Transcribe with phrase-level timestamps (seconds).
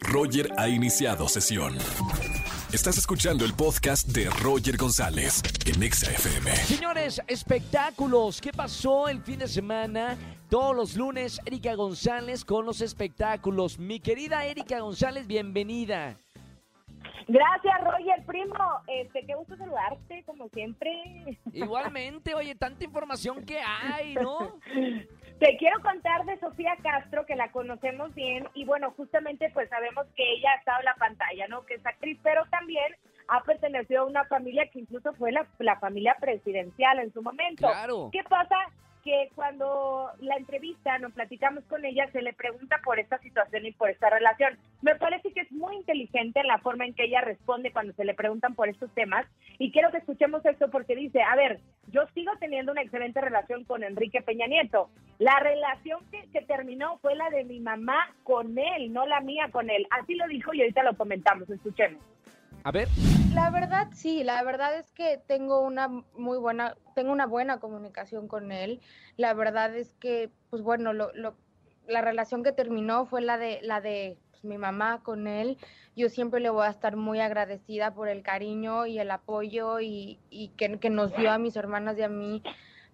[0.00, 1.74] Roger ha iniciado sesión.
[2.72, 6.50] Estás escuchando el podcast de Roger González en Exa FM.
[6.56, 8.40] Señores, espectáculos.
[8.40, 10.16] ¿Qué pasó el fin de semana?
[10.48, 13.78] Todos los lunes, Erika González con los espectáculos.
[13.78, 16.16] Mi querida Erika González, bienvenida.
[17.28, 18.54] Gracias, Roger, primo.
[18.86, 20.90] Este, qué gusto saludarte, como siempre.
[21.52, 24.58] Igualmente, oye, tanta información que hay, ¿no?
[25.38, 30.06] Te quiero contar de Sofía Castro, que la conocemos bien, y bueno, justamente pues sabemos
[30.16, 31.64] que ella ha estado en la pantalla, ¿no?
[31.66, 32.94] Que es actriz, pero también
[33.28, 37.68] ha pertenecido a una familia que incluso fue la, la familia presidencial en su momento.
[37.68, 38.10] Claro.
[38.12, 38.56] ¿Qué pasa?
[39.02, 43.72] Que cuando la entrevista nos platicamos con ella, se le pregunta por esta situación y
[43.72, 44.56] por esta relación.
[44.80, 48.04] Me parece que es muy inteligente en la forma en que ella responde cuando se
[48.04, 49.26] le preguntan por estos temas.
[49.58, 53.64] Y quiero que escuchemos esto porque dice, a ver, yo sigo teniendo una excelente relación
[53.64, 54.88] con Enrique Peña Nieto.
[55.18, 59.48] La relación que, que terminó fue la de mi mamá con él, no la mía
[59.50, 59.86] con él.
[59.90, 61.50] Así lo dijo y ahorita lo comentamos.
[61.50, 62.00] Escuchemos.
[62.64, 62.88] A ver.
[63.34, 68.28] La verdad sí, la verdad es que tengo una muy buena, tengo una buena comunicación
[68.28, 68.80] con él.
[69.16, 71.34] La verdad es que, pues bueno, lo, lo,
[71.88, 75.58] la relación que terminó fue la de la de pues, mi mamá con él.
[75.96, 80.20] Yo siempre le voy a estar muy agradecida por el cariño y el apoyo y,
[80.30, 82.42] y que, que nos dio a mis hermanas y a mí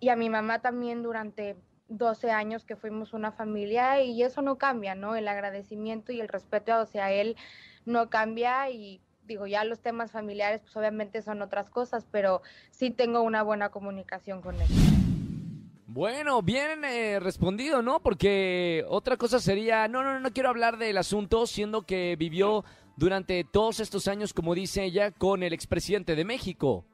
[0.00, 1.56] y a mi mamá también durante
[1.88, 5.14] 12 años que fuimos una familia y eso no cambia, ¿no?
[5.14, 7.36] El agradecimiento y el respeto hacia él
[7.84, 12.90] no cambia y digo, ya los temas familiares pues obviamente son otras cosas, pero sí
[12.90, 14.68] tengo una buena comunicación con él.
[15.86, 18.00] Bueno, bien eh, respondido, ¿no?
[18.00, 22.64] Porque otra cosa sería, no, no, no quiero hablar del asunto, siendo que vivió
[22.96, 26.84] durante todos estos años, como dice ella, con el expresidente de México.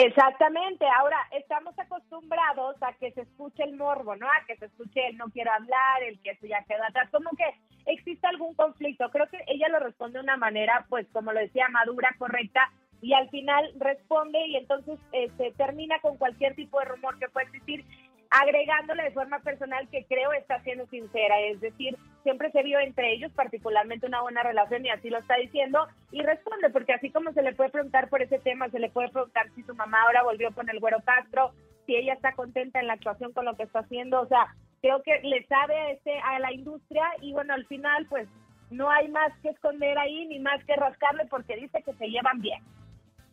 [0.00, 4.28] Exactamente, ahora estamos acostumbrados a que se escuche el morbo, ¿no?
[4.28, 7.30] A que se escuche el no quiero hablar, el que eso ya queda atrás, como
[7.30, 7.52] que
[7.86, 9.10] existe algún conflicto.
[9.10, 12.60] Creo que ella lo responde de una manera, pues como lo decía, madura, correcta,
[13.02, 17.28] y al final responde y entonces eh, se termina con cualquier tipo de rumor que
[17.28, 17.84] pueda existir
[18.30, 23.12] agregándole de forma personal que creo está siendo sincera, es decir, siempre se vio entre
[23.12, 27.32] ellos particularmente una buena relación y así lo está diciendo y responde, porque así como
[27.32, 30.22] se le puede preguntar por ese tema, se le puede preguntar si su mamá ahora
[30.22, 31.52] volvió con el güero Castro,
[31.86, 35.02] si ella está contenta en la actuación con lo que está haciendo, o sea, creo
[35.02, 38.28] que le sabe a, este, a la industria y bueno, al final pues
[38.70, 42.40] no hay más que esconder ahí ni más que rascarle porque dice que se llevan
[42.40, 42.62] bien.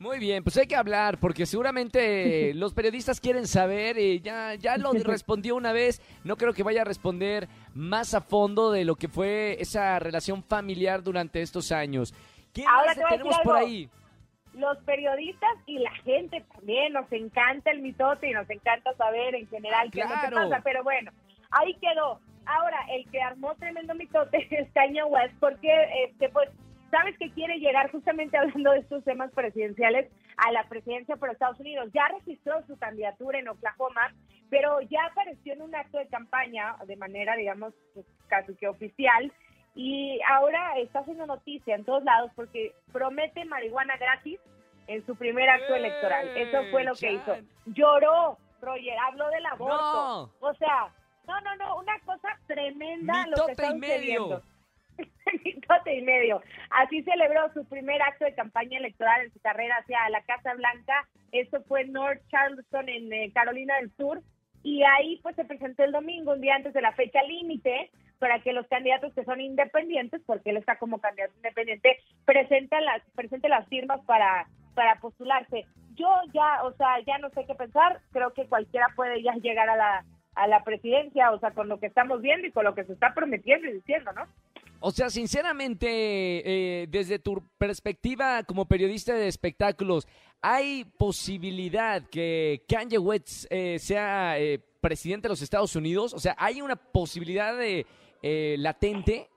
[0.06, 4.78] Muy bien, pues hay que hablar porque seguramente los periodistas quieren saber y ya, ya
[4.78, 8.98] lo respondió una vez, no creo que vaya a responder más a fondo de lo
[8.98, 12.14] que fue esa relación familiar durante estos años.
[12.54, 13.90] ¿Qué Ahora más tenemos por ahí?
[14.54, 19.48] Los periodistas y la gente también nos encanta el mitote y nos encanta saber en
[19.48, 20.50] general qué es lo que Claro.
[20.50, 21.12] pasa, pero bueno,
[21.50, 22.20] ahí quedó.
[22.46, 25.68] Ahora, el que armó tremendo mitote es Kanye West, porque
[26.06, 26.48] este pues
[26.96, 31.60] sabes que quiere llegar justamente hablando de estos temas presidenciales a la presidencia por Estados
[31.60, 31.90] Unidos.
[31.94, 34.14] Ya registró su candidatura en Oklahoma,
[34.50, 39.32] pero ya apareció en un acto de campaña de manera, digamos, pues, casi que oficial.
[39.76, 44.40] Y ahora está haciendo noticia en todos lados porque promete marihuana gratis
[44.88, 46.38] en su primer acto ¡Eh, electoral.
[46.38, 47.36] Eso fue lo que hizo.
[47.66, 49.76] Lloró, Roger, habló del aborto.
[49.76, 50.22] No.
[50.40, 50.94] O sea,
[51.28, 54.42] no, no, no, una cosa tremenda lo que está medio.
[55.44, 56.42] Mitote y medio.
[56.70, 61.08] Así celebró su primer acto de campaña electoral en su carrera hacia la Casa Blanca.
[61.32, 64.22] Esto fue North Charleston, en eh, Carolina del Sur.
[64.64, 68.40] Y ahí pues se presentó el domingo, un día antes de la fecha límite, para
[68.40, 73.52] que los candidatos que son independientes, porque él está como candidato independiente, presenten las, presenten
[73.52, 75.66] las firmas para, para postularse.
[75.96, 78.02] Yo ya, o sea, ya no sé qué pensar.
[78.12, 81.80] Creo que cualquiera puede ya llegar a la, a la presidencia, o sea, con lo
[81.80, 84.26] que estamos viendo y con lo que se está prometiendo y diciendo, ¿no?
[84.88, 90.08] O sea, sinceramente, eh, desde tu perspectiva como periodista de espectáculos,
[90.44, 96.14] ¿hay posibilidad que Kanye West eh, sea eh, presidente de los Estados Unidos?
[96.14, 97.88] O sea, ¿hay una posibilidad de,
[98.22, 99.28] eh, latente?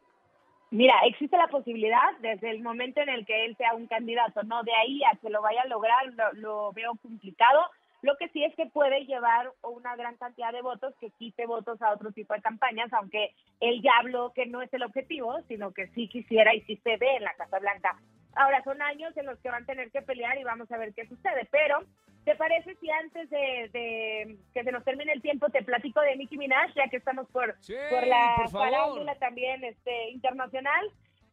[0.71, 4.63] Mira, existe la posibilidad desde el momento en el que él sea un candidato, ¿no?
[4.65, 7.61] De ahí a que lo vaya a lograr, lo, lo veo complicado.
[8.03, 11.81] Lo que sí es que puede llevar una gran cantidad de votos que quite votos
[11.83, 15.73] a otro tipo de campañas, aunque él ya habló que no es el objetivo, sino
[15.73, 17.97] que sí quisiera y sí se ve en la Casa Blanca.
[18.35, 20.95] Ahora, son años en los que van a tener que pelear y vamos a ver
[20.95, 21.81] qué sucede, pero
[22.25, 26.15] ¿te parece si antes de, de que se nos termine el tiempo te platico de
[26.15, 30.89] Nicki Minaj, ya que estamos por, Sí, por la por farándula también este, internacional?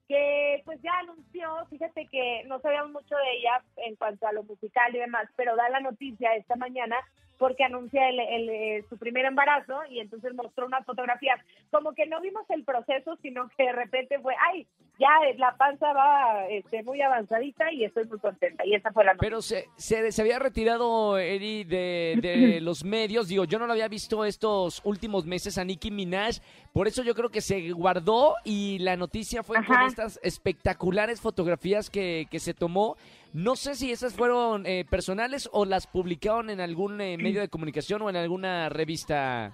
[0.08, 4.44] Que pues ya anunció, fíjate que no sabíamos mucho de ella en cuanto a lo
[4.44, 6.96] musical y demás, pero da la noticia esta mañana
[7.38, 11.40] porque anuncia el, el, eh, su primer embarazo y entonces mostró unas fotografías.
[11.72, 14.68] Como que no vimos el proceso, sino que de repente fue, ay,
[15.00, 18.66] ya la panza va este, muy avanzadita y estoy muy contenta.
[18.66, 19.28] Y esa fue la noticia.
[19.28, 23.28] Pero se, se, se había retirado, Eri, de, de los medios.
[23.28, 26.38] Digo, yo no lo había visto estos últimos meses a Nicki Minaj.
[26.74, 31.90] Por eso yo creo que se guardó y la noticia fue con estas espectaculares fotografías
[31.90, 32.96] que, que se tomó.
[33.36, 37.50] No sé si esas fueron eh, personales o las publicaron en algún eh, medio de
[37.50, 39.52] comunicación o en alguna revista.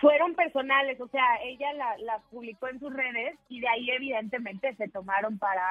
[0.00, 4.74] Fueron personales, o sea, ella la- las publicó en sus redes y de ahí evidentemente
[4.76, 5.66] se tomaron para,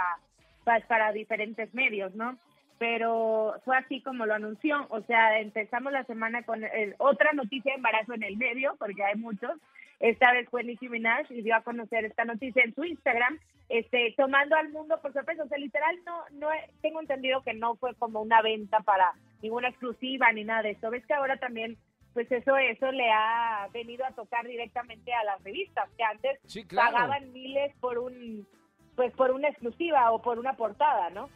[0.65, 2.38] para, para diferentes medios, ¿no?
[2.77, 7.71] Pero fue así como lo anunció, o sea, empezamos la semana con eh, otra noticia
[7.71, 9.50] de embarazo en el medio, porque hay muchos.
[9.99, 13.39] Esta vez fue Nicki Minaj y dio a conocer esta noticia en su Instagram,
[13.69, 15.44] este, tomando al mundo por sorpresa.
[15.44, 16.49] O sea, literal, no, no
[16.81, 20.89] tengo entendido que no fue como una venta para ninguna exclusiva ni nada de eso.
[20.89, 21.77] Ves que ahora también
[22.13, 26.63] pues eso eso le ha venido a tocar directamente a las revistas que antes Sí,
[26.65, 26.93] claro.
[26.95, 28.47] pagaban miles por un
[28.95, 31.29] pues por una exclusiva o por una portada, ¿no?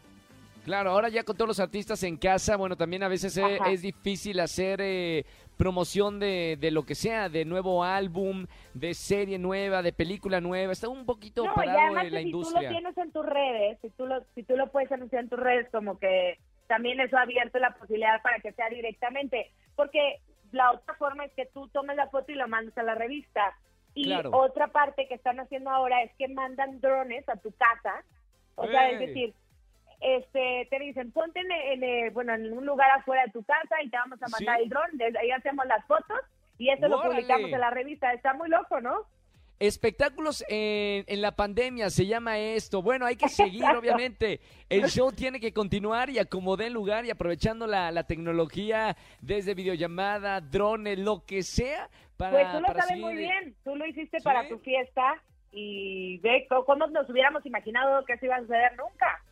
[0.65, 3.69] Claro, ahora ya con todos los artistas en casa, bueno, también a veces eh, Ajá.
[3.69, 5.23] es difícil hacer eh,
[5.61, 10.73] promoción de, de lo que sea, de nuevo álbum, de serie nueva, de película nueva.
[10.73, 12.69] Está un poquito No, y parado además eh, que la si tú lo industria.
[12.69, 15.67] tienes en tus redes, si tú lo si tú lo puedes anunciar en tus redes
[15.71, 20.19] como que también eso ha abierto la posibilidad para que sea directamente, porque
[20.51, 23.53] la otra forma es que tú tomes la foto y lo mandes a la revista.
[23.93, 24.31] Y Claro.
[24.33, 28.03] otra parte que están haciendo ahora es que mandan drones a tu casa.
[28.55, 29.33] O sea, es decir,
[30.01, 33.89] este te dicen, ponte en, en, bueno, en un lugar afuera de tu casa y
[33.89, 34.63] te vamos a mandar Sí.
[34.63, 36.19] el dron, desde ahí hacemos las fotos
[36.57, 38.11] y eso lo publicamos en la revista.
[38.13, 39.05] Está muy loco, ¿no?
[39.59, 42.81] Espectáculos en, en la pandemia se llama esto.
[42.81, 43.79] Bueno, hay que seguir, Exacto.
[43.81, 44.39] obviamente.
[44.69, 49.53] El show tiene que continuar y acomodé el lugar y aprovechando la, la tecnología desde
[49.53, 51.89] videollamada, drones, lo que sea.
[52.17, 54.23] Para, Pues tú lo para sabes muy bien, tú lo hiciste Sí.
[54.23, 55.21] para tu fiesta
[55.51, 59.23] y ve cómo nos hubiéramos imaginado que eso iba a suceder nunca.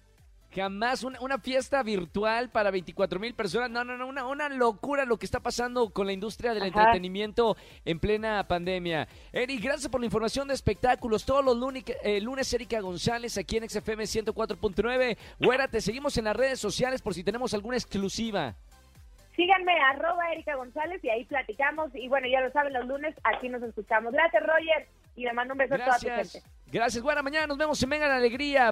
[0.53, 3.69] Jamás una, una fiesta virtual para 24 mil personas.
[3.69, 6.79] No, no, no, una, una locura lo que está pasando con la industria del Ajá.
[6.81, 7.55] entretenimiento
[7.85, 9.07] en plena pandemia.
[9.31, 11.23] Eric, gracias por la información de espectáculos.
[11.25, 15.17] Todos los lunes, eh, lunes Erika González aquí en XFM 104.9.
[15.39, 18.55] Güera, te seguimos en las redes sociales por si tenemos alguna exclusiva.
[19.35, 21.91] Síganme, arroba Erika González y ahí platicamos.
[21.93, 24.11] Y bueno, ya lo saben, los lunes aquí nos escuchamos.
[24.11, 26.41] Gracias, Roger, y le mando un beso a toda tu gente.
[26.71, 27.21] Gracias, güera.
[27.23, 28.71] Mañana nos vemos en Venga la Alegría.